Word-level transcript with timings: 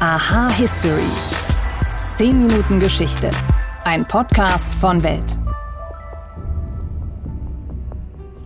Aha 0.00 0.48
History. 0.50 1.10
10 2.14 2.38
Minuten 2.38 2.78
Geschichte. 2.78 3.32
Ein 3.82 4.06
Podcast 4.06 4.72
von 4.76 5.02
Welt. 5.02 5.24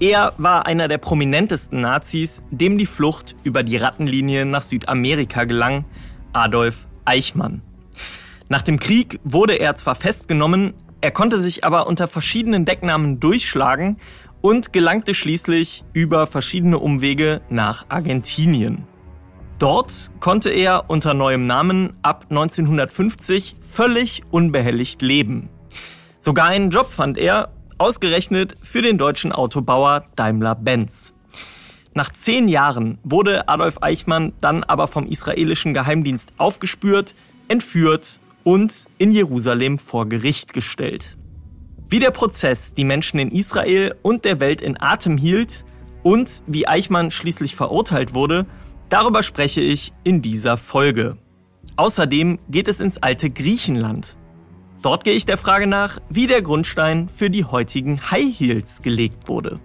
Er 0.00 0.32
war 0.38 0.64
einer 0.64 0.88
der 0.88 0.96
prominentesten 0.96 1.82
Nazis, 1.82 2.42
dem 2.50 2.78
die 2.78 2.86
Flucht 2.86 3.36
über 3.44 3.62
die 3.62 3.76
Rattenlinie 3.76 4.46
nach 4.46 4.62
Südamerika 4.62 5.44
gelang, 5.44 5.84
Adolf 6.32 6.88
Eichmann. 7.04 7.60
Nach 8.48 8.62
dem 8.62 8.80
Krieg 8.80 9.20
wurde 9.22 9.56
er 9.56 9.76
zwar 9.76 9.94
festgenommen, 9.94 10.72
er 11.02 11.10
konnte 11.10 11.38
sich 11.38 11.64
aber 11.64 11.86
unter 11.86 12.08
verschiedenen 12.08 12.64
Decknamen 12.64 13.20
durchschlagen 13.20 13.98
und 14.40 14.72
gelangte 14.72 15.12
schließlich 15.12 15.84
über 15.92 16.26
verschiedene 16.26 16.78
Umwege 16.78 17.42
nach 17.50 17.84
Argentinien. 17.90 18.86
Dort 19.58 20.10
konnte 20.20 20.50
er 20.50 20.90
unter 20.90 21.14
neuem 21.14 21.46
Namen 21.46 21.94
ab 22.02 22.26
1950 22.30 23.56
völlig 23.60 24.22
unbehelligt 24.30 25.02
leben. 25.02 25.48
Sogar 26.18 26.46
einen 26.46 26.70
Job 26.70 26.88
fand 26.88 27.18
er, 27.18 27.52
ausgerechnet 27.78 28.56
für 28.62 28.82
den 28.82 28.98
deutschen 28.98 29.32
Autobauer 29.32 30.04
Daimler-Benz. 30.16 31.14
Nach 31.94 32.10
zehn 32.10 32.48
Jahren 32.48 32.98
wurde 33.02 33.48
Adolf 33.48 33.78
Eichmann 33.82 34.32
dann 34.40 34.64
aber 34.64 34.86
vom 34.86 35.06
israelischen 35.06 35.74
Geheimdienst 35.74 36.32
aufgespürt, 36.38 37.14
entführt 37.48 38.20
und 38.44 38.86
in 38.98 39.10
Jerusalem 39.10 39.78
vor 39.78 40.08
Gericht 40.08 40.52
gestellt. 40.52 41.18
Wie 41.88 41.98
der 41.98 42.10
Prozess 42.10 42.72
die 42.72 42.84
Menschen 42.84 43.18
in 43.18 43.30
Israel 43.30 43.94
und 44.02 44.24
der 44.24 44.40
Welt 44.40 44.62
in 44.62 44.80
Atem 44.80 45.18
hielt 45.18 45.64
und 46.02 46.42
wie 46.46 46.66
Eichmann 46.66 47.10
schließlich 47.10 47.54
verurteilt 47.54 48.14
wurde, 48.14 48.46
darüber 48.92 49.22
spreche 49.22 49.62
ich 49.62 49.94
in 50.04 50.20
dieser 50.20 50.58
Folge. 50.58 51.16
Außerdem 51.76 52.38
geht 52.50 52.68
es 52.68 52.80
ins 52.80 52.98
alte 52.98 53.30
Griechenland. 53.30 54.18
Dort 54.82 55.04
gehe 55.04 55.14
ich 55.14 55.24
der 55.24 55.38
Frage 55.38 55.66
nach, 55.66 55.98
wie 56.10 56.26
der 56.26 56.42
Grundstein 56.42 57.08
für 57.08 57.30
die 57.30 57.44
heutigen 57.44 58.10
High 58.10 58.38
Heels 58.38 58.82
gelegt 58.82 59.28
wurde. 59.28 59.60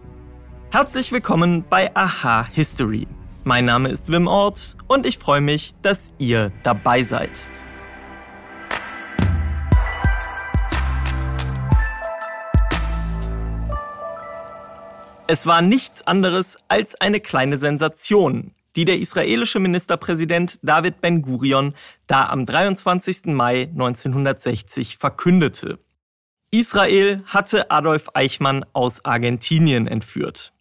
Herzlich 0.71 1.11
willkommen 1.11 1.65
bei 1.69 1.93
Aha 1.93 2.47
History. 2.53 3.05
Mein 3.43 3.65
Name 3.65 3.89
ist 3.89 4.09
Wim 4.09 4.27
Ort 4.27 4.77
und 4.87 5.05
ich 5.05 5.17
freue 5.17 5.41
mich, 5.41 5.73
dass 5.81 6.13
ihr 6.17 6.53
dabei 6.63 7.03
seid. 7.03 7.31
Es 15.29 15.45
war 15.45 15.61
nichts 15.61 16.07
anderes 16.07 16.55
als 16.69 16.95
eine 17.01 17.19
kleine 17.19 17.57
Sensation, 17.57 18.53
die 18.77 18.85
der 18.85 18.99
israelische 18.99 19.59
Ministerpräsident 19.59 20.59
David 20.61 21.01
Ben-Gurion 21.01 21.73
da 22.05 22.27
am 22.27 22.45
23. 22.45 23.25
Mai 23.25 23.63
1960 23.63 24.97
verkündete. 24.97 25.79
Israel 26.51 27.23
hatte 27.25 27.71
Adolf 27.71 28.09
Eichmann 28.13 28.65
aus 28.73 29.03
Argentinien 29.03 29.87
entführt. 29.87 30.53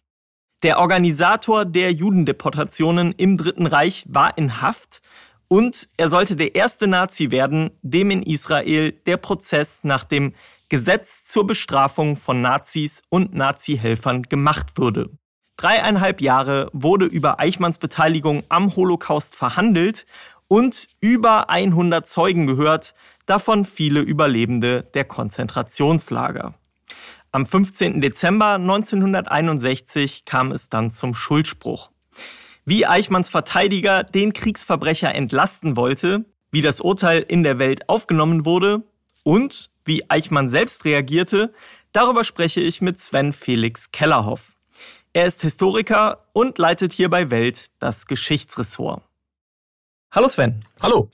Der 0.63 0.79
Organisator 0.79 1.63
der 1.63 1.93
Judendeportationen 1.93 3.13
im 3.13 3.37
Dritten 3.37 3.67
Reich 3.67 4.03
war 4.09 4.35
in 4.35 4.61
Haft 4.63 5.01
und 5.47 5.87
er 5.95 6.09
sollte 6.09 6.35
der 6.35 6.55
erste 6.55 6.87
Nazi 6.87 7.29
werden, 7.29 7.69
dem 7.83 8.09
in 8.09 8.23
Israel 8.23 8.91
der 8.91 9.17
Prozess 9.17 9.81
nach 9.83 10.03
dem 10.03 10.33
Gesetz 10.69 11.23
zur 11.23 11.45
Bestrafung 11.45 12.15
von 12.15 12.41
Nazis 12.41 13.03
und 13.09 13.35
Nazi-Helfern 13.35 14.23
gemacht 14.23 14.77
würde. 14.79 15.11
Dreieinhalb 15.57 16.21
Jahre 16.21 16.69
wurde 16.71 17.05
über 17.05 17.39
Eichmanns 17.39 17.79
Beteiligung 17.79 18.43
am 18.47 18.75
Holocaust 18.75 19.35
verhandelt 19.35 20.05
und 20.47 20.87
über 21.01 21.49
100 21.49 22.07
Zeugen 22.07 22.45
gehört, 22.45 22.93
davon 23.25 23.65
viele 23.65 24.01
Überlebende 24.01 24.83
der 24.93 25.03
Konzentrationslager. 25.03 26.53
Am 27.31 27.45
15. 27.45 28.01
Dezember 28.01 28.53
1961 28.53 30.25
kam 30.25 30.51
es 30.51 30.69
dann 30.69 30.91
zum 30.91 31.13
Schuldspruch. 31.13 31.89
Wie 32.63 32.85
Eichmanns 32.85 33.29
Verteidiger 33.29 34.03
den 34.03 34.33
Kriegsverbrecher 34.33 35.13
entlasten 35.13 35.75
wollte, 35.75 36.25
wie 36.51 36.61
das 36.61 36.81
Urteil 36.81 37.25
in 37.27 37.43
der 37.43 37.59
Welt 37.59 37.89
aufgenommen 37.89 38.45
wurde 38.45 38.83
und 39.23 39.71
wie 39.85 40.09
Eichmann 40.09 40.49
selbst 40.49 40.85
reagierte, 40.85 41.53
darüber 41.93 42.23
spreche 42.23 42.61
ich 42.61 42.81
mit 42.81 43.01
Sven 43.01 43.33
Felix 43.33 43.91
Kellerhoff. 43.91 44.56
Er 45.17 45.25
ist 45.25 45.41
Historiker 45.41 46.27
und 46.33 46.59
leitet 46.59 46.93
hier 46.93 47.09
bei 47.09 47.31
Welt 47.31 47.71
das 47.79 48.05
Geschichtsressort. 48.05 49.01
Hallo 50.11 50.27
Sven. 50.27 50.59
Hallo. 50.79 51.09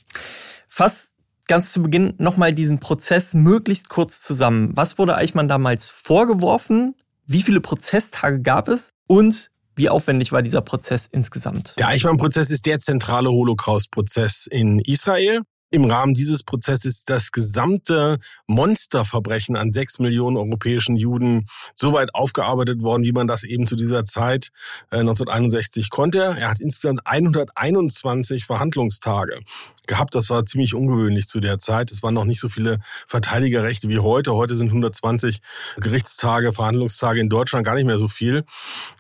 Fass 0.68 1.14
ganz 1.48 1.72
zu 1.72 1.82
Beginn 1.82 2.14
nochmal 2.18 2.54
diesen 2.54 2.82
Prozess 2.82 3.34
möglichst 3.34 3.88
kurz 3.88 4.20
zusammen. 4.20 4.76
Was 4.76 4.98
wurde 4.98 5.16
Eichmann 5.16 5.48
damals 5.48 5.90
vorgeworfen? 5.90 6.96
Wie 7.28 7.44
viele 7.44 7.62
Prozesstage 7.62 8.42
gab 8.42 8.68
es? 8.68 8.92
Und 9.08 9.52
wie 9.78 9.88
aufwendig 9.88 10.34
war 10.34 10.42
dieser 10.42 10.60
Prozess 10.60 11.08
insgesamt? 11.10 11.74
Der 11.78 11.88
Eichmann-Prozess 11.88 12.52
ist 12.52 12.66
der 12.66 12.80
zentrale 12.80 13.30
Holocaust-Prozess 13.30 14.48
in 14.52 14.80
Israel 14.80 15.44
im 15.74 15.86
Rahmen 15.86 16.14
dieses 16.14 16.44
Prozesses 16.44 17.04
das 17.04 17.32
gesamte 17.32 18.20
Monsterverbrechen 18.46 19.56
an 19.56 19.72
sechs 19.72 19.98
Millionen 19.98 20.38
europäischen 20.38 20.96
Juden 20.96 21.48
so 21.74 21.94
weit 21.94 22.14
aufgearbeitet 22.14 22.84
worden, 22.84 23.04
wie 23.04 23.12
man 23.12 23.26
das 23.26 23.44
eben 23.44 23.66
zu 23.66 23.76
dieser 23.76 24.04
Zeit 24.04 24.50
äh, 24.92 24.98
1961 24.98 25.90
konnte. 25.90 26.20
Er 26.20 26.52
hat 26.52 26.60
insgesamt 26.60 27.02
121 27.06 28.46
Verhandlungstage 28.46 29.40
gehabt. 29.88 30.14
Das 30.14 30.30
war 30.30 30.46
ziemlich 30.46 30.76
ungewöhnlich 30.76 31.28
zu 31.28 31.40
der 31.40 31.58
Zeit. 31.58 31.90
Es 31.90 32.04
waren 32.04 32.14
noch 32.14 32.26
nicht 32.26 32.40
so 32.40 32.50
viele 32.50 32.78
Verteidigerrechte 33.08 33.90
wie 33.90 33.98
heute. 33.98 34.36
Heute 34.36 34.54
sind 34.54 34.68
120 34.68 35.40
Gerichtstage, 35.78 36.54
Verhandlungstage 36.54 37.20
in 37.20 37.30
Deutschland 37.30 37.66
gar 37.66 37.74
nicht 37.74 37.86
mehr 37.86 37.98
so 37.98 38.08
viel. 38.08 38.44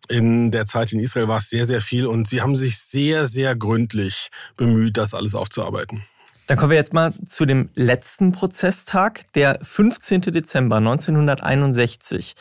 In 0.09 0.49
der 0.49 0.65
Zeit 0.65 0.91
in 0.91 0.99
Israel 0.99 1.27
war 1.27 1.37
es 1.37 1.49
sehr, 1.49 1.67
sehr 1.67 1.81
viel 1.81 2.07
und 2.07 2.27
sie 2.27 2.41
haben 2.41 2.55
sich 2.55 2.79
sehr, 2.79 3.27
sehr 3.27 3.55
gründlich 3.55 4.29
bemüht, 4.57 4.97
das 4.97 5.13
alles 5.13 5.35
aufzuarbeiten. 5.35 6.03
Dann 6.47 6.57
kommen 6.57 6.71
wir 6.71 6.77
jetzt 6.77 6.93
mal 6.93 7.13
zu 7.25 7.45
dem 7.45 7.69
letzten 7.73 8.33
Prozesstag, 8.33 9.31
der 9.33 9.59
15. 9.61 10.21
Dezember 10.21 10.77
1961. 10.77 12.35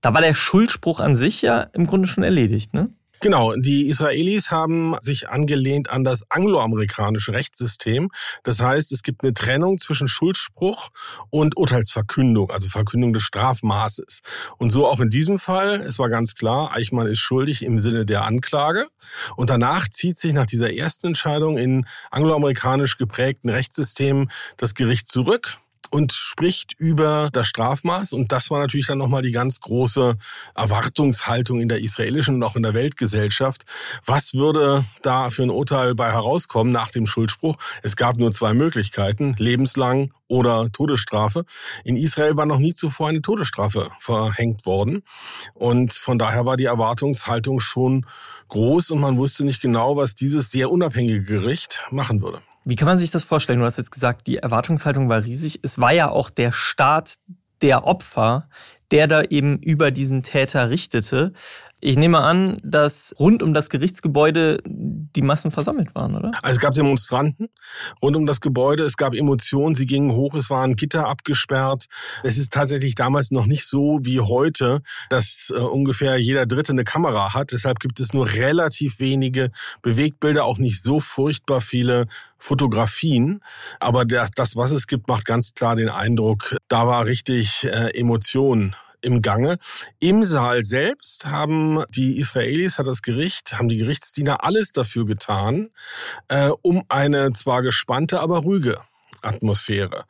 Da 0.00 0.12
war 0.12 0.20
der 0.20 0.34
Schuldspruch 0.34 1.00
an 1.00 1.16
sich 1.16 1.42
ja 1.42 1.62
im 1.72 1.86
Grunde 1.86 2.08
schon 2.08 2.24
erledigt, 2.24 2.74
ne? 2.74 2.90
Genau, 3.20 3.54
die 3.56 3.88
Israelis 3.88 4.50
haben 4.50 4.94
sich 5.00 5.28
angelehnt 5.28 5.90
an 5.90 6.04
das 6.04 6.30
angloamerikanische 6.30 7.32
Rechtssystem. 7.32 8.10
Das 8.44 8.60
heißt, 8.60 8.92
es 8.92 9.02
gibt 9.02 9.24
eine 9.24 9.34
Trennung 9.34 9.78
zwischen 9.78 10.06
Schuldspruch 10.06 10.90
und 11.30 11.56
Urteilsverkündung, 11.56 12.50
also 12.50 12.68
Verkündung 12.68 13.12
des 13.12 13.24
Strafmaßes. 13.24 14.20
Und 14.58 14.70
so 14.70 14.86
auch 14.86 15.00
in 15.00 15.10
diesem 15.10 15.38
Fall, 15.38 15.80
es 15.80 15.98
war 15.98 16.08
ganz 16.10 16.34
klar, 16.34 16.72
Eichmann 16.72 17.08
ist 17.08 17.18
schuldig 17.18 17.64
im 17.64 17.80
Sinne 17.80 18.06
der 18.06 18.24
Anklage. 18.24 18.86
Und 19.36 19.50
danach 19.50 19.88
zieht 19.88 20.18
sich 20.18 20.32
nach 20.32 20.46
dieser 20.46 20.72
ersten 20.72 21.08
Entscheidung 21.08 21.58
in 21.58 21.86
angloamerikanisch 22.10 22.98
geprägten 22.98 23.48
Rechtssystemen 23.48 24.30
das 24.56 24.74
Gericht 24.74 25.08
zurück 25.08 25.58
und 25.90 26.12
spricht 26.12 26.74
über 26.78 27.30
das 27.32 27.46
Strafmaß. 27.46 28.12
Und 28.12 28.32
das 28.32 28.50
war 28.50 28.60
natürlich 28.60 28.86
dann 28.86 28.98
nochmal 28.98 29.22
die 29.22 29.32
ganz 29.32 29.60
große 29.60 30.16
Erwartungshaltung 30.54 31.60
in 31.60 31.68
der 31.68 31.80
israelischen 31.80 32.36
und 32.36 32.42
auch 32.42 32.56
in 32.56 32.62
der 32.62 32.74
Weltgesellschaft. 32.74 33.64
Was 34.04 34.34
würde 34.34 34.84
da 35.02 35.30
für 35.30 35.42
ein 35.42 35.50
Urteil 35.50 35.94
bei 35.94 36.10
herauskommen 36.12 36.72
nach 36.72 36.90
dem 36.90 37.06
Schuldspruch? 37.06 37.56
Es 37.82 37.96
gab 37.96 38.16
nur 38.16 38.32
zwei 38.32 38.54
Möglichkeiten, 38.54 39.34
lebenslang 39.38 40.12
oder 40.28 40.70
Todesstrafe. 40.70 41.44
In 41.84 41.96
Israel 41.96 42.36
war 42.36 42.46
noch 42.46 42.58
nie 42.58 42.74
zuvor 42.74 43.08
eine 43.08 43.22
Todesstrafe 43.22 43.90
verhängt 43.98 44.66
worden. 44.66 45.02
Und 45.54 45.92
von 45.92 46.18
daher 46.18 46.44
war 46.44 46.56
die 46.56 46.66
Erwartungshaltung 46.66 47.60
schon 47.60 48.06
groß 48.48 48.90
und 48.90 49.00
man 49.00 49.18
wusste 49.18 49.44
nicht 49.44 49.60
genau, 49.60 49.96
was 49.96 50.14
dieses 50.14 50.50
sehr 50.50 50.70
unabhängige 50.70 51.22
Gericht 51.22 51.82
machen 51.90 52.22
würde. 52.22 52.42
Wie 52.64 52.76
kann 52.76 52.86
man 52.86 52.98
sich 52.98 53.10
das 53.10 53.24
vorstellen? 53.24 53.60
Du 53.60 53.64
hast 53.64 53.78
jetzt 53.78 53.92
gesagt, 53.92 54.26
die 54.26 54.38
Erwartungshaltung 54.38 55.08
war 55.08 55.24
riesig. 55.24 55.60
Es 55.62 55.78
war 55.78 55.92
ja 55.92 56.10
auch 56.10 56.30
der 56.30 56.52
Staat 56.52 57.14
der 57.62 57.84
Opfer, 57.84 58.48
der 58.90 59.06
da 59.06 59.22
eben 59.22 59.58
über 59.58 59.90
diesen 59.90 60.22
Täter 60.22 60.70
richtete. 60.70 61.32
Ich 61.80 61.96
nehme 61.96 62.18
an, 62.18 62.58
dass 62.64 63.14
rund 63.20 63.42
um 63.42 63.54
das 63.54 63.70
Gerichtsgebäude 63.70 64.58
die 64.66 65.22
Massen 65.22 65.52
versammelt 65.52 65.94
waren, 65.94 66.16
oder? 66.16 66.32
Also 66.42 66.56
es 66.56 66.60
gab 66.60 66.74
Demonstranten 66.74 67.48
rund 68.02 68.16
um 68.16 68.26
das 68.26 68.40
Gebäude, 68.40 68.82
es 68.82 68.96
gab 68.96 69.14
Emotionen, 69.14 69.76
sie 69.76 69.86
gingen 69.86 70.12
hoch, 70.12 70.34
es 70.34 70.50
waren 70.50 70.74
Gitter 70.74 71.06
abgesperrt. 71.06 71.86
Es 72.24 72.36
ist 72.36 72.52
tatsächlich 72.52 72.96
damals 72.96 73.30
noch 73.30 73.46
nicht 73.46 73.64
so 73.64 74.00
wie 74.02 74.20
heute, 74.20 74.82
dass 75.08 75.52
äh, 75.54 75.58
ungefähr 75.58 76.16
jeder 76.18 76.46
Dritte 76.46 76.72
eine 76.72 76.84
Kamera 76.84 77.32
hat. 77.32 77.52
Deshalb 77.52 77.78
gibt 77.78 78.00
es 78.00 78.12
nur 78.12 78.28
relativ 78.28 78.98
wenige 78.98 79.50
Bewegtbilder, 79.82 80.44
auch 80.44 80.58
nicht 80.58 80.82
so 80.82 80.98
furchtbar 80.98 81.60
viele 81.60 82.06
Fotografien. 82.38 83.40
Aber 83.78 84.04
das, 84.04 84.30
das 84.32 84.56
was 84.56 84.72
es 84.72 84.88
gibt, 84.88 85.06
macht 85.06 85.24
ganz 85.24 85.54
klar 85.54 85.76
den 85.76 85.88
Eindruck, 85.88 86.56
da 86.66 86.86
war 86.88 87.04
richtig 87.04 87.64
äh, 87.64 87.96
Emotion 87.96 88.74
im 89.00 89.22
Gange. 89.22 89.58
Im 90.00 90.24
Saal 90.24 90.64
selbst 90.64 91.26
haben 91.26 91.84
die 91.90 92.18
Israelis, 92.18 92.78
hat 92.78 92.86
das 92.86 93.02
Gericht, 93.02 93.58
haben 93.58 93.68
die 93.68 93.78
Gerichtsdiener 93.78 94.44
alles 94.44 94.72
dafür 94.72 95.06
getan, 95.06 95.70
äh, 96.28 96.50
um 96.62 96.84
eine 96.88 97.32
zwar 97.32 97.62
gespannte, 97.62 98.20
aber 98.20 98.38
ruhige 98.38 98.80
Atmosphäre 99.22 100.04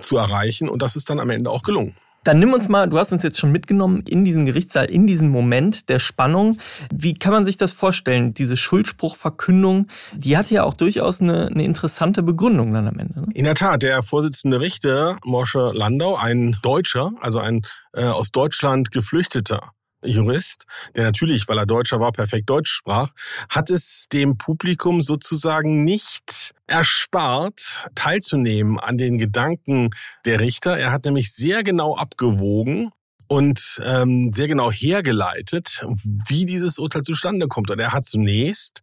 zu 0.00 0.16
erreichen. 0.16 0.68
Und 0.68 0.82
das 0.82 0.96
ist 0.96 1.10
dann 1.10 1.20
am 1.20 1.30
Ende 1.30 1.50
auch 1.50 1.62
gelungen. 1.62 1.94
Dann 2.24 2.38
nimm 2.38 2.52
uns 2.52 2.68
mal, 2.68 2.88
du 2.88 2.98
hast 2.98 3.12
uns 3.12 3.22
jetzt 3.22 3.38
schon 3.38 3.52
mitgenommen 3.52 4.02
in 4.08 4.24
diesen 4.24 4.46
Gerichtssaal, 4.46 4.86
in 4.86 5.06
diesen 5.06 5.28
Moment 5.28 5.88
der 5.88 5.98
Spannung. 5.98 6.58
Wie 6.92 7.14
kann 7.14 7.32
man 7.32 7.44
sich 7.44 7.58
das 7.58 7.72
vorstellen? 7.72 8.34
Diese 8.34 8.56
Schuldspruchverkündung, 8.56 9.88
die 10.14 10.36
hatte 10.36 10.54
ja 10.54 10.64
auch 10.64 10.74
durchaus 10.74 11.20
eine, 11.20 11.48
eine 11.48 11.64
interessante 11.64 12.22
Begründung 12.22 12.72
dann 12.72 12.88
am 12.88 12.98
Ende. 12.98 13.20
Ne? 13.20 13.26
In 13.34 13.44
der 13.44 13.54
Tat, 13.54 13.82
der 13.82 14.02
Vorsitzende 14.02 14.60
Richter, 14.60 15.18
Mosche 15.24 15.70
Landau, 15.72 16.16
ein 16.16 16.56
Deutscher, 16.62 17.12
also 17.20 17.38
ein 17.38 17.62
äh, 17.92 18.04
aus 18.04 18.30
Deutschland 18.30 18.90
geflüchteter 18.90 19.72
Jurist, 20.04 20.64
der 20.94 21.04
natürlich, 21.04 21.48
weil 21.48 21.58
er 21.58 21.66
Deutscher 21.66 22.00
war, 22.00 22.12
perfekt 22.12 22.48
Deutsch 22.50 22.70
sprach, 22.70 23.12
hat 23.48 23.70
es 23.70 24.06
dem 24.12 24.38
Publikum 24.38 25.02
sozusagen 25.02 25.84
nicht 25.84 26.54
erspart, 26.66 27.84
teilzunehmen 27.94 28.78
an 28.78 28.98
den 28.98 29.18
Gedanken 29.18 29.90
der 30.24 30.40
Richter. 30.40 30.78
Er 30.78 30.92
hat 30.92 31.04
nämlich 31.04 31.32
sehr 31.32 31.62
genau 31.62 31.96
abgewogen 31.96 32.90
und 33.26 33.80
ähm, 33.84 34.32
sehr 34.32 34.48
genau 34.48 34.70
hergeleitet, 34.70 35.84
wie 36.26 36.44
dieses 36.46 36.78
Urteil 36.78 37.02
zustande 37.02 37.48
kommt. 37.48 37.70
Und 37.70 37.80
er 37.80 37.92
hat 37.92 38.04
zunächst 38.04 38.82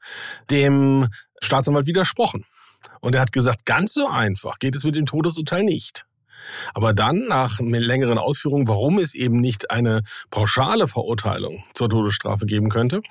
dem 0.50 1.10
Staatsanwalt 1.42 1.88
widersprochen. 1.88 2.46
Und 3.00 3.16
er 3.16 3.22
hat 3.22 3.32
gesagt, 3.32 3.66
ganz 3.66 3.94
so 3.94 4.08
einfach 4.08 4.58
geht 4.60 4.76
es 4.76 4.84
mit 4.84 4.96
dem 4.96 5.06
Todesurteil 5.06 5.64
nicht. 5.64 6.06
Aber 6.74 6.94
dann, 6.94 7.28
nach 7.28 7.60
längeren 7.60 8.18
Ausführungen, 8.18 8.68
warum 8.68 9.00
es 9.00 9.14
eben 9.14 9.38
nicht 9.38 9.72
eine 9.72 10.02
pauschale 10.30 10.88
Verurteilung 10.88 11.64
zur 11.74 11.90
Todesstrafe 11.90 12.46
geben 12.46 12.70
könnte, 12.70 13.02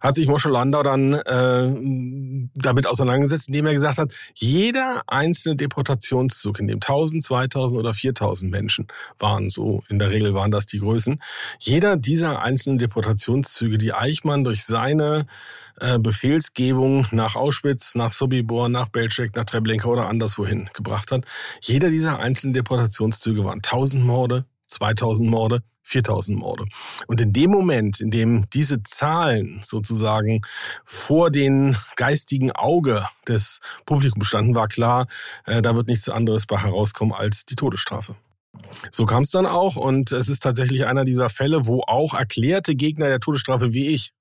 hat 0.00 0.14
sich 0.14 0.26
Mosche 0.26 0.48
Landau 0.48 0.82
dann 0.82 1.14
äh, 1.14 2.48
damit 2.54 2.86
auseinandergesetzt, 2.86 3.48
indem 3.48 3.66
er 3.66 3.74
gesagt 3.74 3.98
hat, 3.98 4.12
jeder 4.34 5.02
einzelne 5.06 5.56
Deportationszug, 5.56 6.58
in 6.60 6.66
dem 6.68 6.76
1000, 6.76 7.24
2000 7.24 7.78
oder 7.78 7.94
4000 7.94 8.50
Menschen 8.50 8.86
waren, 9.18 9.50
so 9.50 9.82
in 9.88 9.98
der 9.98 10.10
Regel 10.10 10.34
waren 10.34 10.50
das 10.50 10.66
die 10.66 10.78
Größen, 10.78 11.20
jeder 11.58 11.96
dieser 11.96 12.42
einzelnen 12.42 12.78
Deportationszüge, 12.78 13.78
die 13.78 13.92
Eichmann 13.92 14.44
durch 14.44 14.64
seine 14.64 15.26
äh, 15.80 15.98
Befehlsgebung 15.98 17.06
nach 17.12 17.36
Auschwitz, 17.36 17.94
nach 17.94 18.12
Sobibor, 18.12 18.68
nach 18.68 18.88
Belzec, 18.88 19.36
nach 19.36 19.44
Treblinka 19.44 19.88
oder 19.88 20.08
anderswohin 20.08 20.68
gebracht 20.74 21.12
hat. 21.12 21.24
Jeder 21.60 21.90
dieser 21.90 22.18
einzelnen 22.18 22.54
Deportationszüge 22.54 22.67
waren 23.44 23.60
1000 23.62 24.04
Morde, 24.04 24.44
2000 24.66 25.28
Morde, 25.28 25.62
4000 25.82 26.38
Morde. 26.38 26.66
Und 27.06 27.20
in 27.20 27.32
dem 27.32 27.50
Moment, 27.50 28.00
in 28.00 28.10
dem 28.10 28.48
diese 28.50 28.82
Zahlen 28.82 29.60
sozusagen 29.64 30.42
vor 30.84 31.30
den 31.30 31.76
geistigen 31.96 32.52
Auge 32.52 33.06
des 33.26 33.60
Publikums 33.86 34.26
standen, 34.26 34.54
war 34.54 34.68
klar, 34.68 35.06
äh, 35.46 35.62
da 35.62 35.74
wird 35.74 35.88
nichts 35.88 36.08
anderes 36.08 36.46
bei 36.46 36.58
herauskommen 36.58 37.14
als 37.14 37.46
die 37.46 37.56
Todesstrafe. 37.56 38.16
So 38.90 39.06
kam 39.06 39.22
es 39.22 39.30
dann 39.30 39.46
auch 39.46 39.76
und 39.76 40.12
es 40.12 40.28
ist 40.28 40.42
tatsächlich 40.42 40.86
einer 40.86 41.04
dieser 41.04 41.30
Fälle, 41.30 41.66
wo 41.66 41.82
auch 41.86 42.14
erklärte 42.14 42.74
Gegner 42.74 43.08
der 43.08 43.20
Todesstrafe 43.20 43.72
wie 43.72 43.88
ich 43.88 44.12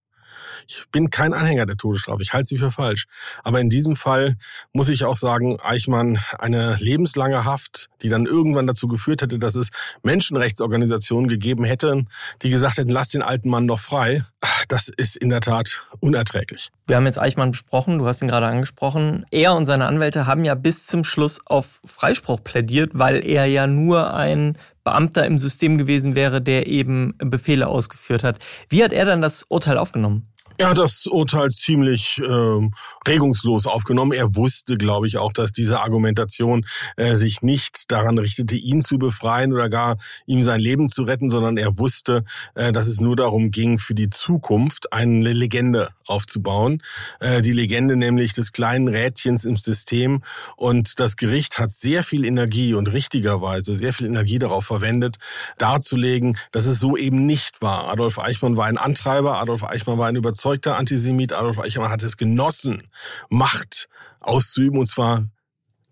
ich 0.68 0.84
bin 0.92 1.10
kein 1.10 1.34
Anhänger 1.34 1.66
der 1.66 1.78
Todesstrafe. 1.78 2.22
Ich 2.22 2.34
halte 2.34 2.48
sie 2.48 2.58
für 2.58 2.72
falsch. 2.72 3.06
Aber 3.44 3.60
in 3.60 3.70
diesem 3.70 3.96
Fall 3.96 4.36
muss 4.74 4.90
ich 4.90 5.06
auch 5.06 5.18
sagen, 5.18 5.60
Eichmann 5.62 6.20
eine 6.40 6.76
lebenslange 6.80 7.46
Haft, 7.46 7.90
die 8.02 8.10
dann 8.10 8.26
irgendwann 8.26 8.68
dazu 8.68 8.88
geführt 8.88 9.22
hätte, 9.22 9.40
dass 9.40 9.56
es 9.56 9.70
Menschenrechtsorganisationen 10.04 11.30
gegeben 11.30 11.64
hätte, 11.64 12.06
die 12.42 12.50
gesagt 12.50 12.78
hätten, 12.78 12.90
lass 12.90 13.10
den 13.10 13.22
alten 13.22 13.50
Mann 13.50 13.68
doch 13.68 13.80
frei. 13.80 14.24
Das 14.68 14.90
ist 14.90 15.16
in 15.18 15.30
der 15.30 15.42
Tat 15.42 15.82
unerträglich. 16.00 16.70
Wir 16.88 16.96
haben 16.96 17.06
jetzt 17.06 17.20
Eichmann 17.20 17.52
besprochen, 17.52 18.00
du 18.00 18.08
hast 18.08 18.22
ihn 18.22 18.28
gerade 18.28 18.48
angesprochen. 18.48 19.26
Er 19.32 19.54
und 19.56 19.66
seine 19.66 19.86
Anwälte 19.86 20.26
haben 20.26 20.46
ja 20.46 20.56
bis 20.56 20.86
zum 20.86 21.04
Schluss 21.04 21.40
auf 21.46 21.80
Freispruch 21.86 22.44
plädiert, 22.44 22.92
weil 22.94 23.26
er 23.26 23.46
ja 23.46 23.68
nur 23.68 24.14
ein 24.14 24.58
Beamter 24.88 25.26
im 25.26 25.38
System 25.38 25.78
gewesen 25.78 26.16
wäre, 26.16 26.42
der 26.42 26.68
eben 26.68 27.14
Befehle 27.18 27.68
ausgeführt 27.68 28.24
hat. 28.24 28.40
Wie 28.70 28.82
hat 28.86 28.94
er 28.94 29.04
dann 29.04 29.22
das 29.22 29.44
Urteil 29.50 29.78
aufgenommen? 29.78 30.32
Er 30.60 30.70
hat 30.70 30.80
das 30.80 31.06
Urteil 31.06 31.50
ziemlich 31.50 32.20
äh, 32.20 32.70
regungslos 33.08 33.68
aufgenommen. 33.68 34.12
Er 34.12 34.36
wusste, 34.36 34.76
glaube 34.76 35.06
ich, 35.06 35.18
auch, 35.18 35.32
dass 35.32 35.52
diese 35.52 35.82
Argumentation 35.82 36.66
äh, 36.96 37.14
sich 37.14 37.44
nicht 37.44 37.92
daran 37.92 38.18
richtete, 38.18 38.56
ihn 38.56 38.82
zu 38.82 38.98
befreien 38.98 39.54
oder 39.54 39.70
gar 39.70 39.98
ihm 40.26 40.42
sein 40.42 40.60
Leben 40.60 40.90
zu 40.90 41.04
retten, 41.04 41.30
sondern 41.30 41.58
er 41.58 41.78
wusste, 41.78 42.24
äh, 42.56 42.72
dass 42.72 42.88
es 42.88 43.00
nur 43.02 43.16
darum 43.16 43.52
ging, 43.52 43.78
für 43.78 43.94
die 43.94 44.10
Zukunft 44.10 44.92
eine 44.92 45.32
Legende 45.32 45.90
aufzubauen. 46.08 46.82
Äh, 47.20 47.44
die 47.44 47.54
Legende 47.54 47.96
nämlich 47.96 48.34
des 48.34 48.52
kleinen 48.52 48.88
Rädchens 48.88 49.46
im 49.46 49.58
System. 49.58 50.24
Und 50.56 51.00
das 51.00 51.18
Gericht 51.18 51.60
hat 51.60 51.70
sehr 51.70 52.02
viel 52.02 52.26
Energie 52.26 52.74
und 52.74 52.92
richtigerweise 52.92 53.76
sehr 53.78 53.94
viel 53.94 54.08
Energie 54.08 54.40
darauf 54.40 54.66
verwendet, 54.66 55.18
darzulegen, 55.60 56.36
dass 56.52 56.66
es 56.66 56.80
so 56.80 56.98
eben 56.98 57.28
nicht 57.28 57.62
war. 57.62 57.90
Adolf 57.90 58.18
Eichmann 58.18 58.58
war 58.58 58.66
ein 58.66 58.80
Antreiber, 58.80 59.38
Adolf 59.38 59.64
Eichmann 59.64 60.00
war 60.00 60.08
ein 60.08 60.16
überzeugter 60.16 60.47
überzeugter 60.48 60.78
Antisemit. 60.78 61.34
Adolf 61.34 61.60
Eichmann 61.60 61.92
hat 61.92 62.04
es 62.04 62.16
genossen, 62.16 62.90
Macht 63.30 63.90
auszuüben, 64.22 64.80
und 64.80 64.86
zwar 64.86 65.28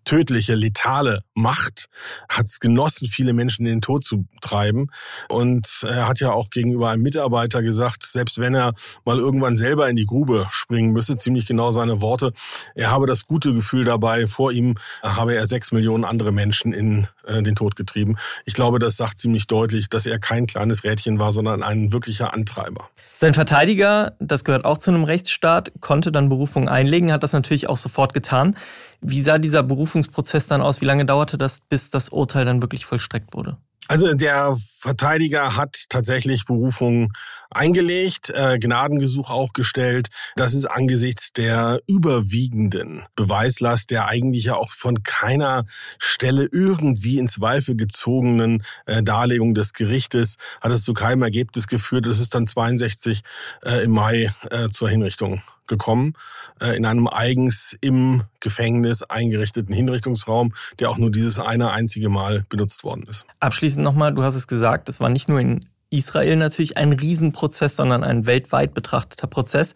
tödliche, 0.06 0.54
letale 0.54 1.20
Macht, 1.34 1.86
hat 2.30 2.46
es 2.46 2.60
genossen, 2.60 3.08
viele 3.08 3.34
Menschen 3.34 3.66
in 3.66 3.72
den 3.72 3.80
Tod 3.82 4.04
zu 4.04 4.24
treiben. 4.40 4.88
Und 5.28 5.68
er 5.82 6.08
hat 6.08 6.20
ja 6.20 6.32
auch 6.32 6.48
gegenüber 6.48 6.88
einem 6.88 7.02
Mitarbeiter 7.02 7.60
gesagt, 7.60 8.04
selbst 8.06 8.38
wenn 8.38 8.54
er 8.54 8.72
mal 9.04 9.18
irgendwann 9.18 9.58
selber 9.58 9.90
in 9.90 9.96
die 9.96 10.06
Grube 10.06 10.46
springen 10.50 10.92
müsse, 10.92 11.16
ziemlich 11.16 11.44
genau 11.44 11.72
seine 11.72 12.00
Worte, 12.00 12.32
er 12.74 12.90
habe 12.90 13.06
das 13.06 13.26
gute 13.26 13.52
Gefühl 13.52 13.84
dabei, 13.84 14.26
vor 14.26 14.52
ihm 14.52 14.76
habe 15.02 15.34
er 15.34 15.46
sechs 15.46 15.72
Millionen 15.72 16.04
andere 16.04 16.32
Menschen 16.32 16.72
in 16.72 17.08
äh, 17.26 17.42
den 17.42 17.56
Tod 17.56 17.76
getrieben. 17.76 18.16
Ich 18.44 18.54
glaube, 18.54 18.78
das 18.78 18.96
sagt 18.96 19.18
ziemlich 19.18 19.46
deutlich, 19.46 19.88
dass 19.88 20.06
er 20.06 20.18
kein 20.18 20.46
kleines 20.46 20.84
Rädchen 20.84 21.18
war, 21.18 21.32
sondern 21.32 21.62
ein 21.62 21.92
wirklicher 21.92 22.32
Antreiber. 22.32 22.88
Sein 23.18 23.34
Verteidiger, 23.34 24.12
das 24.20 24.44
gehört 24.44 24.64
auch 24.64 24.78
zu 24.78 24.90
einem 24.90 25.04
Rechtsstaat, 25.04 25.72
konnte 25.80 26.12
dann 26.12 26.28
Berufung 26.28 26.68
einlegen, 26.68 27.12
hat 27.12 27.22
das 27.22 27.32
natürlich 27.32 27.68
auch 27.68 27.78
sofort 27.78 28.14
getan. 28.14 28.56
Wie 29.00 29.22
sah 29.22 29.38
dieser 29.38 29.62
Berufungsprozess 29.96 30.46
dann 30.46 30.60
aus? 30.60 30.80
Wie 30.80 30.84
lange 30.84 31.06
dauerte 31.06 31.38
das, 31.38 31.60
bis 31.68 31.90
das 31.90 32.10
Urteil 32.10 32.44
dann 32.44 32.62
wirklich 32.62 32.84
vollstreckt 32.84 33.34
wurde? 33.34 33.56
Also 33.88 34.14
der 34.14 34.56
Verteidiger 34.80 35.56
hat 35.56 35.84
tatsächlich 35.88 36.44
Berufung 36.44 37.12
eingelegt, 37.52 38.30
äh, 38.30 38.58
Gnadengesuch 38.58 39.30
auch 39.30 39.52
gestellt. 39.52 40.08
Das 40.34 40.54
ist 40.54 40.64
angesichts 40.64 41.32
der 41.32 41.80
überwiegenden 41.86 43.04
Beweislast, 43.14 43.90
der 43.92 44.08
eigentlich 44.08 44.46
ja 44.46 44.56
auch 44.56 44.72
von 44.72 45.04
keiner 45.04 45.66
Stelle 46.00 46.48
irgendwie 46.50 47.18
in 47.18 47.28
Zweifel 47.28 47.76
gezogenen 47.76 48.64
äh, 48.86 49.04
Darlegung 49.04 49.54
des 49.54 49.72
Gerichtes, 49.72 50.34
hat 50.60 50.72
es 50.72 50.82
zu 50.82 50.92
keinem 50.92 51.22
Ergebnis 51.22 51.68
geführt. 51.68 52.08
Es 52.08 52.18
ist 52.18 52.34
dann 52.34 52.48
62 52.48 53.22
äh, 53.64 53.84
im 53.84 53.92
Mai 53.92 54.32
äh, 54.50 54.68
zur 54.68 54.90
Hinrichtung 54.90 55.42
gekommen, 55.66 56.14
äh, 56.60 56.76
in 56.76 56.86
einem 56.86 57.08
eigens 57.08 57.76
im 57.80 58.22
Gefängnis 58.40 59.02
eingerichteten 59.02 59.74
Hinrichtungsraum, 59.74 60.54
der 60.78 60.90
auch 60.90 60.98
nur 60.98 61.10
dieses 61.10 61.38
eine 61.38 61.70
einzige 61.70 62.08
Mal 62.08 62.44
benutzt 62.48 62.84
worden 62.84 63.06
ist. 63.08 63.26
Abschließend 63.40 63.84
nochmal, 63.84 64.14
du 64.14 64.22
hast 64.22 64.34
es 64.34 64.46
gesagt, 64.46 64.88
es 64.88 65.00
war 65.00 65.08
nicht 65.08 65.28
nur 65.28 65.40
in 65.40 65.66
Israel 65.90 66.36
natürlich 66.36 66.76
ein 66.76 66.92
Riesenprozess, 66.92 67.76
sondern 67.76 68.04
ein 68.04 68.26
weltweit 68.26 68.74
betrachteter 68.74 69.26
Prozess. 69.26 69.74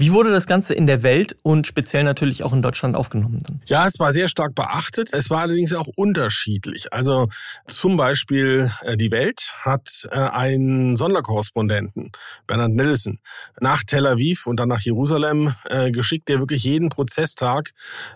Wie 0.00 0.14
wurde 0.14 0.30
das 0.30 0.46
Ganze 0.46 0.72
in 0.72 0.86
der 0.86 1.02
Welt 1.02 1.36
und 1.42 1.66
speziell 1.66 2.04
natürlich 2.04 2.42
auch 2.42 2.54
in 2.54 2.62
Deutschland 2.62 2.96
aufgenommen? 2.96 3.42
Dann? 3.46 3.60
Ja, 3.66 3.86
es 3.86 3.98
war 3.98 4.14
sehr 4.14 4.28
stark 4.28 4.54
beachtet. 4.54 5.10
Es 5.12 5.28
war 5.28 5.42
allerdings 5.42 5.74
auch 5.74 5.88
unterschiedlich. 5.94 6.90
Also 6.90 7.28
zum 7.66 7.98
Beispiel 7.98 8.70
äh, 8.80 8.96
die 8.96 9.10
Welt 9.10 9.52
hat 9.60 10.08
äh, 10.10 10.16
einen 10.16 10.96
Sonderkorrespondenten, 10.96 12.12
Bernhard 12.46 12.70
Nelson, 12.70 13.18
nach 13.60 13.84
Tel 13.84 14.06
Aviv 14.06 14.46
und 14.46 14.58
dann 14.58 14.70
nach 14.70 14.80
Jerusalem 14.80 15.52
äh, 15.68 15.90
geschickt, 15.90 16.30
der 16.30 16.38
wirklich 16.38 16.64
jeden 16.64 16.88
Prozesstag 16.88 17.72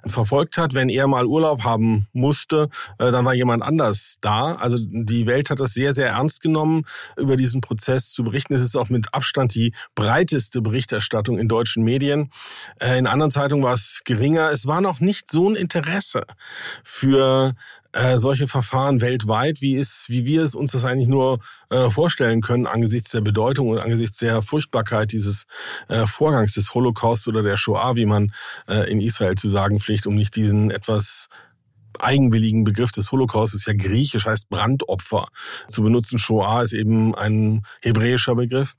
verfolgt 0.07 0.57
hat. 0.57 0.73
Wenn 0.73 0.89
er 0.89 1.07
mal 1.07 1.27
Urlaub 1.27 1.65
haben 1.65 2.07
musste, 2.15 2.71
dann 2.97 3.27
war 3.27 3.35
jemand 3.35 3.63
anders 3.63 4.17
da. 4.23 4.55
Also 4.55 4.79
die 4.81 5.27
Welt 5.27 5.51
hat 5.51 5.61
das 5.61 5.75
sehr, 5.75 5.93
sehr 5.93 6.09
ernst 6.09 6.41
genommen, 6.41 6.87
über 7.19 7.37
diesen 7.37 7.61
Prozess 7.61 8.09
zu 8.09 8.25
berichten. 8.25 8.55
Es 8.55 8.63
ist 8.63 8.75
auch 8.75 8.89
mit 8.89 9.13
Abstand 9.13 9.55
die 9.55 9.75
breiteste 9.95 10.63
Berichterstattung 10.63 11.39
in 11.39 11.47
Deutschland 11.47 11.74
deutschen 11.75 11.85
Medien. 11.85 12.31
Äh, 12.81 12.99
in 12.99 13.07
anderen 13.07 13.31
Zeitungen 13.31 13.65
war 13.65 13.75
es 13.75 14.03
geringer. 14.05 14.51
Es 14.51 14.67
war 14.67 14.81
noch 14.81 15.01
nicht 15.01 15.31
so 15.31 15.49
ein 15.49 15.57
Interesse 15.57 16.23
für 16.83 17.55
äh, 17.93 18.19
solche 18.19 18.47
Verfahren 18.47 19.01
weltweit, 19.01 19.61
wie, 19.61 19.77
ist, 19.77 20.09
wie 20.09 20.25
wir 20.25 20.43
es 20.43 20.55
uns 20.55 20.73
das 20.73 20.85
eigentlich 20.85 21.09
nur 21.09 21.39
äh, 21.71 21.91
vorstellen 21.91 22.41
können 22.41 22.67
angesichts 22.67 23.11
der 23.11 23.21
Bedeutung 23.21 23.69
und 23.69 23.79
angesichts 23.79 24.19
der 24.19 24.43
Furchtbarkeit 24.43 25.13
dieses 25.13 25.47
Vorgangs 26.07 26.55
des 26.55 26.75
Holocaust 26.75 27.29
oder 27.29 27.43
der 27.43 27.57
Shoah, 27.57 27.97
wie 27.97 28.07
man 28.07 28.33
in 28.89 29.01
Israel 29.01 29.35
zu 29.35 29.49
sagen 29.49 29.79
pflegt, 29.79 30.07
um 30.07 30.15
nicht 30.15 30.35
diesen 30.35 30.71
etwas 30.71 31.29
eigenwilligen 32.01 32.65
Begriff 32.65 32.93
des 32.93 33.11
Holocaust 33.13 33.55
ist 33.55 33.67
ja 33.67 33.73
griechisch, 33.75 34.27
heißt 34.27 34.49
Brandopfer. 34.49 35.29
Zu 35.69 35.83
benutzen 35.83 36.19
Shoah 36.19 36.63
ist 36.63 36.73
eben 36.73 37.15
ein 37.15 37.65
hebräischer 37.83 38.35
Begriff, 38.35 38.75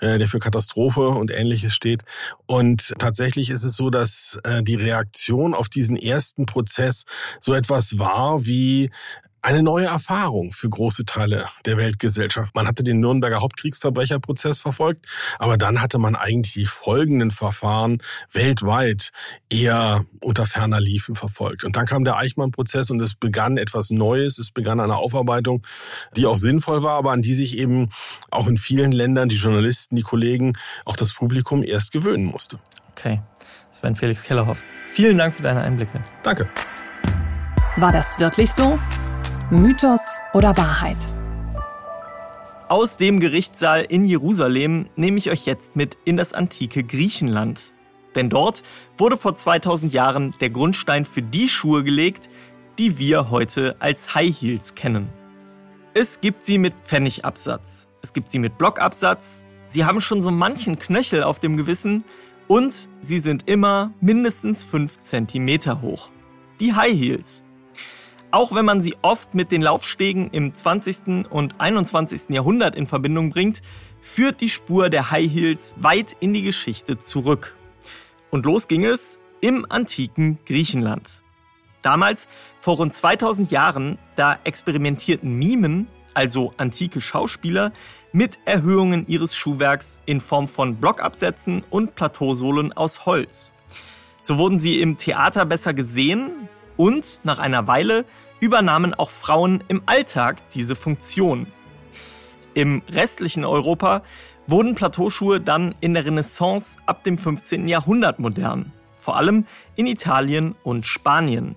äh, 0.00 0.18
der 0.18 0.28
für 0.28 0.38
Katastrophe 0.38 1.08
und 1.08 1.30
ähnliches 1.30 1.74
steht. 1.74 2.02
Und 2.46 2.94
tatsächlich 2.98 3.50
ist 3.50 3.64
es 3.64 3.76
so, 3.76 3.90
dass 3.90 4.38
äh, 4.44 4.62
die 4.62 4.74
Reaktion 4.74 5.54
auf 5.54 5.68
diesen 5.68 5.96
ersten 5.96 6.46
Prozess 6.46 7.04
so 7.40 7.54
etwas 7.54 7.98
war 7.98 8.44
wie 8.46 8.90
eine 9.42 9.62
neue 9.62 9.86
Erfahrung 9.86 10.52
für 10.52 10.70
große 10.70 11.04
Teile 11.04 11.46
der 11.66 11.76
Weltgesellschaft. 11.76 12.54
Man 12.54 12.68
hatte 12.68 12.84
den 12.84 13.00
Nürnberger 13.00 13.40
Hauptkriegsverbrecherprozess 13.40 14.60
verfolgt, 14.60 15.06
aber 15.38 15.58
dann 15.58 15.82
hatte 15.82 15.98
man 15.98 16.14
eigentlich 16.14 16.54
die 16.54 16.66
folgenden 16.66 17.32
Verfahren 17.32 17.98
weltweit 18.30 19.10
eher 19.50 20.04
unter 20.20 20.46
ferner 20.46 20.80
Liefen 20.80 21.16
verfolgt. 21.16 21.64
Und 21.64 21.76
dann 21.76 21.86
kam 21.86 22.04
der 22.04 22.16
Eichmann-Prozess 22.16 22.90
und 22.90 23.00
es 23.00 23.16
begann 23.16 23.56
etwas 23.56 23.90
Neues, 23.90 24.38
es 24.38 24.52
begann 24.52 24.78
eine 24.78 24.96
Aufarbeitung, 24.96 25.66
die 26.16 26.26
auch 26.26 26.38
sinnvoll 26.38 26.84
war, 26.84 26.96
aber 26.96 27.10
an 27.10 27.22
die 27.22 27.34
sich 27.34 27.58
eben 27.58 27.90
auch 28.30 28.46
in 28.46 28.58
vielen 28.58 28.92
Ländern 28.92 29.28
die 29.28 29.36
Journalisten, 29.36 29.96
die 29.96 30.02
Kollegen, 30.02 30.52
auch 30.84 30.96
das 30.96 31.14
Publikum 31.14 31.64
erst 31.64 31.90
gewöhnen 31.90 32.26
musste. 32.26 32.60
Okay, 32.92 33.20
Sven 33.72 33.96
Felix 33.96 34.22
Kellerhoff. 34.22 34.62
Vielen 34.92 35.18
Dank 35.18 35.34
für 35.34 35.42
deine 35.42 35.62
Einblicke. 35.62 36.00
Danke. 36.22 36.48
War 37.76 37.90
das 37.90 38.18
wirklich 38.18 38.52
so? 38.52 38.78
Mythos 39.52 40.18
oder 40.32 40.56
Wahrheit? 40.56 40.96
Aus 42.70 42.96
dem 42.96 43.20
Gerichtssaal 43.20 43.82
in 43.82 44.06
Jerusalem 44.06 44.88
nehme 44.96 45.18
ich 45.18 45.30
euch 45.30 45.44
jetzt 45.44 45.76
mit 45.76 45.98
in 46.06 46.16
das 46.16 46.32
antike 46.32 46.82
Griechenland. 46.82 47.74
Denn 48.14 48.30
dort 48.30 48.62
wurde 48.96 49.18
vor 49.18 49.36
2000 49.36 49.92
Jahren 49.92 50.34
der 50.40 50.48
Grundstein 50.48 51.04
für 51.04 51.20
die 51.20 51.50
Schuhe 51.50 51.84
gelegt, 51.84 52.30
die 52.78 52.96
wir 52.96 53.28
heute 53.28 53.76
als 53.78 54.14
High 54.14 54.34
Heels 54.34 54.74
kennen. 54.74 55.10
Es 55.92 56.22
gibt 56.22 56.46
sie 56.46 56.56
mit 56.56 56.72
Pfennigabsatz, 56.82 57.88
es 58.00 58.14
gibt 58.14 58.32
sie 58.32 58.38
mit 58.38 58.56
Blockabsatz, 58.56 59.44
sie 59.68 59.84
haben 59.84 60.00
schon 60.00 60.22
so 60.22 60.30
manchen 60.30 60.78
Knöchel 60.78 61.22
auf 61.22 61.40
dem 61.40 61.58
Gewissen 61.58 62.04
und 62.48 62.72
sie 63.02 63.18
sind 63.18 63.50
immer 63.50 63.92
mindestens 64.00 64.64
5 64.64 65.02
cm 65.02 65.82
hoch. 65.82 66.08
Die 66.58 66.72
High 66.72 66.98
Heels. 66.98 67.44
Auch 68.32 68.54
wenn 68.54 68.64
man 68.64 68.80
sie 68.80 68.96
oft 69.02 69.34
mit 69.34 69.52
den 69.52 69.60
Laufstegen 69.60 70.30
im 70.30 70.54
20. 70.54 71.28
und 71.28 71.60
21. 71.60 72.30
Jahrhundert 72.30 72.74
in 72.74 72.86
Verbindung 72.86 73.28
bringt, 73.28 73.60
führt 74.00 74.40
die 74.40 74.48
Spur 74.48 74.88
der 74.88 75.10
High 75.10 75.30
Heels 75.30 75.74
weit 75.76 76.16
in 76.18 76.32
die 76.32 76.40
Geschichte 76.40 76.98
zurück. 76.98 77.54
Und 78.30 78.46
los 78.46 78.68
ging 78.68 78.86
es 78.86 79.20
im 79.42 79.66
antiken 79.68 80.38
Griechenland. 80.46 81.22
Damals, 81.82 82.26
vor 82.58 82.76
rund 82.76 82.94
2000 82.94 83.50
Jahren, 83.50 83.98
da 84.14 84.38
experimentierten 84.44 85.34
Mimen, 85.34 85.88
also 86.14 86.54
antike 86.56 87.02
Schauspieler, 87.02 87.70
mit 88.12 88.38
Erhöhungen 88.46 89.06
ihres 89.08 89.36
Schuhwerks 89.36 90.00
in 90.06 90.22
Form 90.22 90.48
von 90.48 90.76
Blockabsätzen 90.76 91.64
und 91.68 91.96
Plateausohlen 91.96 92.72
aus 92.72 93.04
Holz. 93.04 93.52
So 94.22 94.38
wurden 94.38 94.58
sie 94.58 94.80
im 94.80 94.96
Theater 94.96 95.44
besser 95.44 95.74
gesehen 95.74 96.48
und 96.76 97.20
nach 97.24 97.38
einer 97.38 97.66
Weile 97.66 98.04
übernahmen 98.40 98.94
auch 98.94 99.10
Frauen 99.10 99.62
im 99.68 99.82
Alltag 99.86 100.48
diese 100.50 100.76
Funktion. 100.76 101.46
Im 102.54 102.82
restlichen 102.90 103.44
Europa 103.44 104.02
wurden 104.46 104.74
Plateauschuhe 104.74 105.40
dann 105.40 105.74
in 105.80 105.94
der 105.94 106.04
Renaissance 106.04 106.78
ab 106.86 107.04
dem 107.04 107.18
15. 107.18 107.68
Jahrhundert 107.68 108.18
modern, 108.18 108.72
vor 108.98 109.16
allem 109.16 109.46
in 109.76 109.86
Italien 109.86 110.54
und 110.62 110.84
Spanien. 110.84 111.56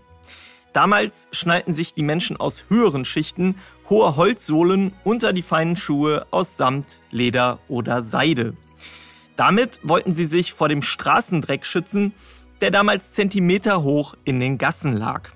Damals 0.74 1.28
schnallten 1.32 1.74
sich 1.74 1.94
die 1.94 2.04
Menschen 2.04 2.38
aus 2.38 2.66
höheren 2.70 3.06
Schichten 3.06 3.56
hohe 3.90 4.18
Holzsohlen 4.18 4.94
unter 5.04 5.32
die 5.32 5.42
feinen 5.42 5.78
Schuhe 5.78 6.28
aus 6.32 6.58
Samt, 6.58 7.00
Leder 7.12 7.60
oder 7.70 8.02
Seide. 8.02 8.56
Damit 9.36 9.80
wollten 9.84 10.14
sie 10.14 10.26
sich 10.26 10.54
vor 10.54 10.70
dem 10.70 10.82
Straßendreck 10.82 11.66
schützen, 11.66 12.14
der 12.62 12.72
damals 12.72 13.12
Zentimeter 13.12 13.84
hoch 13.84 14.16
in 14.24 14.40
den 14.40 14.58
Gassen 14.58 14.96
lag. 14.96 15.30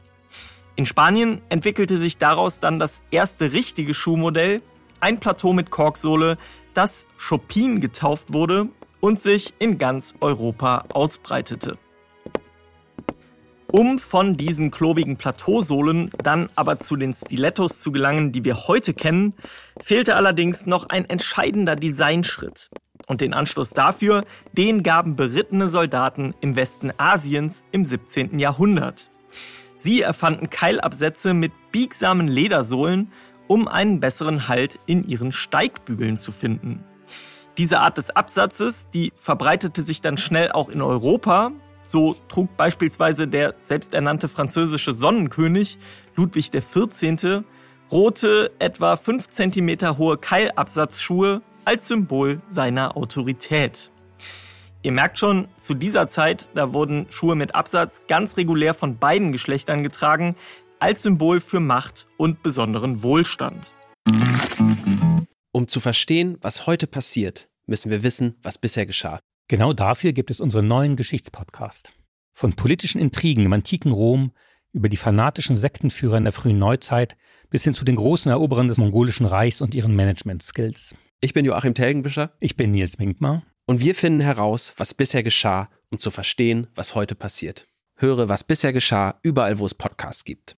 In 0.75 0.85
Spanien 0.85 1.41
entwickelte 1.49 1.97
sich 1.97 2.17
daraus 2.17 2.59
dann 2.59 2.79
das 2.79 3.03
erste 3.11 3.51
richtige 3.51 3.93
Schuhmodell, 3.93 4.61
ein 5.01 5.19
Plateau 5.19 5.53
mit 5.53 5.71
Korksohle, 5.71 6.38
das 6.73 7.05
Chopin 7.17 7.81
getauft 7.81 8.33
wurde 8.33 8.69
und 9.01 9.21
sich 9.21 9.53
in 9.59 9.77
ganz 9.77 10.13
Europa 10.21 10.85
ausbreitete. 10.93 11.77
Um 13.71 13.99
von 13.99 14.35
diesen 14.35 14.71
klobigen 14.71 15.17
Plateausohlen 15.17 16.09
dann 16.23 16.49
aber 16.55 16.79
zu 16.79 16.95
den 16.95 17.13
Stilettos 17.13 17.79
zu 17.79 17.91
gelangen, 17.91 18.31
die 18.31 18.43
wir 18.43 18.67
heute 18.67 18.95
kennen, 18.95 19.35
fehlte 19.79 20.15
allerdings 20.15 20.65
noch 20.65 20.89
ein 20.89 21.05
entscheidender 21.05 21.75
Designschritt. 21.75 22.71
Und 23.09 23.21
den 23.21 23.33
Anschluss 23.33 23.71
dafür, 23.71 24.23
den 24.53 24.83
gaben 24.83 25.15
berittene 25.15 25.67
Soldaten 25.67 26.35
im 26.41 26.55
Westen 26.55 26.93
Asiens 26.97 27.63
im 27.71 27.83
17. 27.83 28.37
Jahrhundert. 28.37 29.09
Sie 29.77 30.03
erfanden 30.03 30.51
Keilabsätze 30.51 31.33
mit 31.33 31.51
biegsamen 31.71 32.27
Ledersohlen, 32.27 33.11
um 33.47 33.67
einen 33.67 33.99
besseren 33.99 34.47
Halt 34.47 34.77
in 34.85 35.07
ihren 35.07 35.31
Steigbügeln 35.31 36.17
zu 36.17 36.31
finden. 36.31 36.83
Diese 37.57 37.79
Art 37.79 37.97
des 37.97 38.11
Absatzes, 38.11 38.85
die 38.93 39.11
verbreitete 39.17 39.81
sich 39.81 40.01
dann 40.01 40.17
schnell 40.17 40.51
auch 40.51 40.69
in 40.69 40.83
Europa. 40.83 41.51
So 41.81 42.15
trug 42.27 42.55
beispielsweise 42.57 43.27
der 43.27 43.55
selbsternannte 43.63 44.27
französische 44.27 44.93
Sonnenkönig 44.93 45.79
Ludwig 46.15 46.51
XIV. 46.51 47.41
rote, 47.91 48.51
etwa 48.59 48.95
5 48.95 49.29
cm 49.29 49.97
hohe 49.97 50.19
Keilabsatzschuhe 50.19 51.41
als 51.65 51.87
Symbol 51.87 52.41
seiner 52.47 52.97
Autorität. 52.97 53.91
Ihr 54.81 54.91
merkt 54.91 55.17
schon, 55.17 55.47
zu 55.59 55.73
dieser 55.73 56.09
Zeit, 56.09 56.49
da 56.55 56.73
wurden 56.73 57.05
Schuhe 57.09 57.35
mit 57.35 57.53
Absatz 57.53 58.01
ganz 58.07 58.37
regulär 58.37 58.73
von 58.73 58.97
beiden 58.97 59.31
Geschlechtern 59.31 59.83
getragen, 59.83 60.35
als 60.79 61.03
Symbol 61.03 61.41
für 61.41 61.59
Macht 61.59 62.07
und 62.17 62.41
besonderen 62.43 63.03
Wohlstand. 63.03 63.73
Um 65.51 65.67
zu 65.67 65.79
verstehen, 65.79 66.37
was 66.41 66.67
heute 66.67 66.87
passiert, 66.87 67.49
müssen 67.65 67.91
wir 67.91 68.03
wissen, 68.03 68.35
was 68.41 68.57
bisher 68.57 68.85
geschah. 68.85 69.19
Genau 69.49 69.73
dafür 69.73 70.13
gibt 70.13 70.31
es 70.31 70.39
unseren 70.39 70.67
neuen 70.67 70.95
Geschichtspodcast. 70.95 71.91
Von 72.33 72.53
politischen 72.53 73.01
Intrigen 73.01 73.45
im 73.45 73.53
antiken 73.53 73.91
Rom 73.91 74.31
über 74.71 74.87
die 74.87 74.97
fanatischen 74.97 75.57
Sektenführer 75.57 76.17
in 76.17 76.23
der 76.23 76.33
frühen 76.33 76.59
Neuzeit 76.59 77.17
bis 77.49 77.63
hin 77.63 77.73
zu 77.73 77.83
den 77.83 77.95
großen 77.95 78.31
Eroberern 78.31 78.67
des 78.67 78.77
mongolischen 78.77 79.25
Reichs 79.25 79.61
und 79.61 79.75
ihren 79.75 79.95
Management-Skills. 79.95 80.95
Ich 81.21 81.33
bin 81.33 81.43
Joachim 81.43 81.73
Telgenbischer. 81.73 82.31
Ich 82.39 82.55
bin 82.55 82.71
Nils 82.71 82.97
Winkmar. 82.97 83.43
Und 83.65 83.81
wir 83.81 83.93
finden 83.93 84.21
heraus, 84.21 84.73
was 84.77 84.93
bisher 84.93 85.21
geschah, 85.21 85.67
um 85.91 85.99
zu 85.99 86.11
verstehen, 86.11 86.67
was 86.75 86.95
heute 86.95 87.13
passiert. 87.13 87.67
Höre, 87.97 88.29
was 88.29 88.45
bisher 88.45 88.71
geschah, 88.71 89.19
überall, 89.21 89.59
wo 89.59 89.65
es 89.65 89.73
Podcasts 89.73 90.23
gibt. 90.23 90.55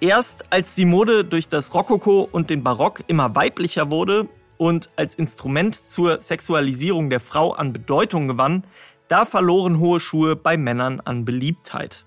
Erst 0.00 0.50
als 0.50 0.72
die 0.72 0.86
Mode 0.86 1.26
durch 1.26 1.50
das 1.50 1.74
Rokoko 1.74 2.26
und 2.32 2.48
den 2.48 2.62
Barock 2.62 3.04
immer 3.08 3.34
weiblicher 3.34 3.90
wurde 3.90 4.26
und 4.56 4.88
als 4.96 5.14
Instrument 5.14 5.86
zur 5.86 6.22
Sexualisierung 6.22 7.10
der 7.10 7.20
Frau 7.20 7.52
an 7.52 7.74
Bedeutung 7.74 8.26
gewann, 8.26 8.66
da 9.08 9.26
verloren 9.26 9.80
hohe 9.80 10.00
Schuhe 10.00 10.34
bei 10.34 10.56
Männern 10.56 11.00
an 11.00 11.26
Beliebtheit. 11.26 12.06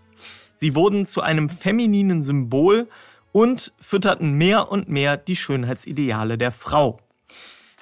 Sie 0.58 0.74
wurden 0.74 1.06
zu 1.06 1.22
einem 1.22 1.48
femininen 1.48 2.24
Symbol 2.24 2.90
und 3.32 3.74
fütterten 3.80 4.34
mehr 4.34 4.72
und 4.72 4.90
mehr 4.90 5.18
die 5.18 5.36
Schönheitsideale 5.36 6.38
der 6.38 6.52
Frau. 6.52 7.00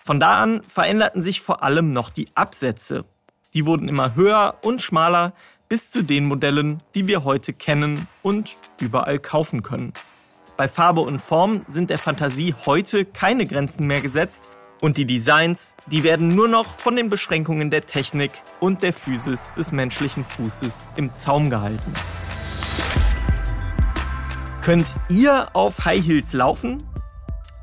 Von 0.03 0.19
da 0.19 0.41
an 0.41 0.61
veränderten 0.63 1.21
sich 1.21 1.41
vor 1.41 1.63
allem 1.63 1.91
noch 1.91 2.09
die 2.09 2.29
Absätze. 2.35 3.05
Die 3.53 3.65
wurden 3.65 3.89
immer 3.89 4.15
höher 4.15 4.55
und 4.61 4.81
schmaler 4.81 5.33
bis 5.69 5.91
zu 5.91 6.03
den 6.03 6.25
Modellen, 6.25 6.77
die 6.95 7.07
wir 7.07 7.23
heute 7.23 7.53
kennen 7.53 8.07
und 8.21 8.55
überall 8.79 9.19
kaufen 9.19 9.63
können. 9.63 9.93
Bei 10.55 10.67
Farbe 10.67 11.01
und 11.01 11.21
Form 11.21 11.61
sind 11.67 11.89
der 11.89 11.97
Fantasie 11.97 12.55
heute 12.65 13.05
keine 13.05 13.45
Grenzen 13.45 13.85
mehr 13.85 14.01
gesetzt 14.01 14.49
und 14.81 14.97
die 14.97 15.05
Designs, 15.05 15.75
die 15.87 16.03
werden 16.03 16.29
nur 16.35 16.47
noch 16.47 16.79
von 16.79 16.95
den 16.95 17.09
Beschränkungen 17.09 17.69
der 17.69 17.85
Technik 17.85 18.31
und 18.59 18.83
der 18.83 18.93
Physis 18.93 19.51
des 19.55 19.71
menschlichen 19.71 20.23
Fußes 20.23 20.87
im 20.95 21.15
Zaum 21.15 21.49
gehalten. 21.49 21.93
Könnt 24.67 24.95
ihr 25.07 25.47
auf 25.53 25.85
High 25.85 26.05
Heels 26.05 26.33
laufen? 26.33 26.83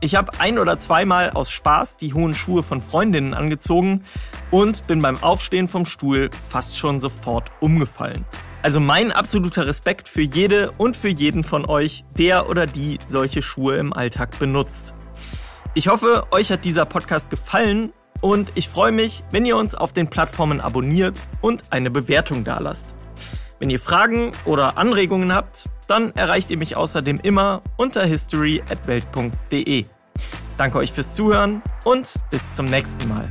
Ich 0.01 0.15
habe 0.15 0.41
ein 0.41 0.59
oder 0.59 0.79
zweimal 0.79 1.33
aus 1.33 1.51
Spaß 1.51 1.99
die 1.99 2.15
hohen 2.15 2.35
Schuhe 2.35 2.63
von 2.63 2.81
Freundinnen 2.81 3.35
angezogen 3.35 4.05
und 4.51 4.87
bin 4.87 5.03
beim 5.03 5.23
Aufstehen 5.23 5.69
vom 5.69 5.85
Stuhl 5.85 6.31
fast 6.49 6.79
schon 6.79 7.01
sofort 7.01 7.53
umgefallen. 7.61 8.25
Also 8.63 8.81
mein 8.81 9.13
absoluter 9.13 9.67
Respekt 9.67 10.09
für 10.09 10.23
jede 10.23 10.71
und 10.79 10.97
für 10.97 11.11
jeden 11.11 11.45
von 11.45 11.67
euch, 11.67 12.07
der 12.17 12.49
oder 12.49 12.67
die 12.67 12.99
solche 13.07 13.43
Schuhe 13.43 13.77
im 13.77 13.93
Alltag 13.93 14.39
benutzt. 14.39 14.95
Ich 15.75 15.89
hoffe, 15.89 16.25
euch 16.31 16.51
hat 16.51 16.65
dieser 16.65 16.87
Podcast 16.87 17.29
gefallen 17.29 17.93
und 18.23 18.51
ich 18.55 18.71
freue 18.71 18.93
mich, 18.93 19.25
wenn 19.31 19.45
ihr 19.45 19.59
uns 19.59 19.75
auf 19.75 19.93
den 19.93 20.09
Plattformen 20.09 20.59
abonniert 20.59 21.29
und 21.43 21.65
eine 21.69 21.91
Bewertung 21.91 22.45
dalasst. 22.45 22.95
Wenn 23.59 23.71
ihr 23.71 23.79
Fragen 23.79 24.33
oder 24.45 24.77
Anregungen 24.79 25.35
habt, 25.35 25.69
dann 25.87 26.13
erreicht 26.15 26.51
ihr 26.51 26.59
mich 26.59 26.77
außerdem 26.77 27.21
immer 27.23 27.63
unter 27.77 28.05
history@welt.de. 28.05 29.85
Danke 30.57 30.79
euch 30.79 30.93
fürs 30.93 31.15
Zuhören 31.15 31.63
und 31.85 32.15
bis 32.31 32.53
zum 32.53 32.67
nächsten 32.67 33.09
Mal. 33.09 33.29